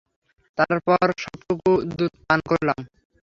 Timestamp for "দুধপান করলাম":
1.97-2.79